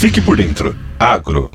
[0.00, 0.74] Fique por dentro.
[0.98, 1.50] Agro.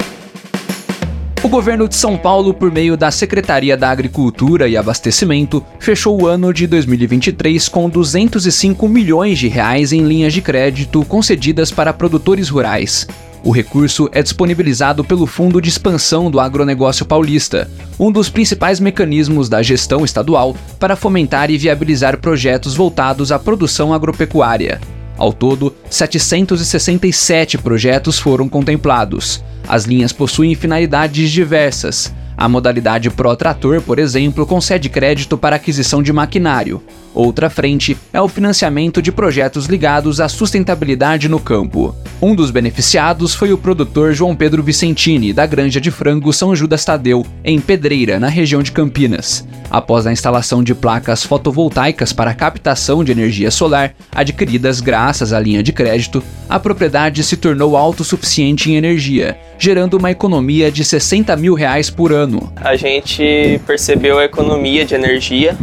[1.41, 6.27] O governo de São Paulo, por meio da Secretaria da Agricultura e Abastecimento, fechou o
[6.27, 12.47] ano de 2023 com 205 milhões de reais em linhas de crédito concedidas para produtores
[12.47, 13.07] rurais.
[13.43, 17.67] O recurso é disponibilizado pelo Fundo de Expansão do Agronegócio Paulista,
[17.99, 23.91] um dos principais mecanismos da gestão estadual para fomentar e viabilizar projetos voltados à produção
[23.91, 24.79] agropecuária.
[25.17, 29.43] Ao todo, 767 projetos foram contemplados.
[29.67, 32.13] As linhas possuem finalidades diversas.
[32.37, 36.81] A modalidade Pro Trator, por exemplo, concede crédito para aquisição de maquinário.
[37.13, 41.95] Outra frente é o financiamento de projetos ligados à sustentabilidade no campo.
[42.21, 46.83] Um dos beneficiados foi o produtor João Pedro Vicentini, da Granja de Frango São Judas
[46.83, 49.47] Tadeu, em Pedreira, na região de Campinas.
[49.69, 55.63] Após a instalação de placas fotovoltaicas para captação de energia solar, adquiridas graças à linha
[55.63, 61.53] de crédito, a propriedade se tornou autossuficiente em energia, gerando uma economia de 60 mil
[61.53, 62.51] reais por ano.
[62.57, 65.55] A gente percebeu a economia de energia,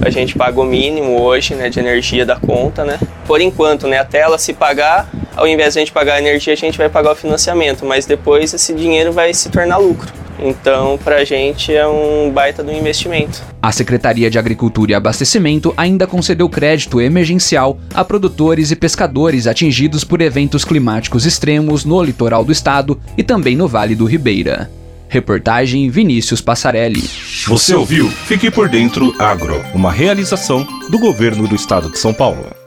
[0.00, 2.98] a gente paga o mínimo hoje né, de energia da conta, né?
[3.26, 6.52] Por enquanto, né, até ela se pagar, ao invés de a gente pagar a energia,
[6.52, 10.10] a gente vai pagar o financiamento, mas depois esse dinheiro vai se tornar lucro.
[10.42, 13.42] Então, para a gente é um baita do investimento.
[13.60, 20.02] A Secretaria de Agricultura e Abastecimento ainda concedeu crédito emergencial a produtores e pescadores atingidos
[20.02, 24.70] por eventos climáticos extremos no litoral do estado e também no Vale do Ribeira.
[25.10, 27.02] Reportagem Vinícius Passarelli.
[27.48, 28.08] Você ouviu?
[28.08, 32.59] Fique por dentro Agro, uma realização do governo do estado de São Paulo.